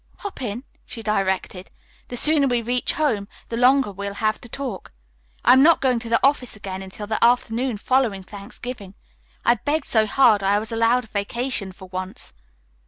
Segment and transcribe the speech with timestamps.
[0.21, 1.71] "Hop in," she directed.
[2.07, 4.91] "The sooner we reach home the longer we'll have to talk.
[5.45, 8.95] I am not going to the office again until the afternoon following Thanksgiving.
[9.45, 12.33] I begged so hard I was allowed a vacation for once."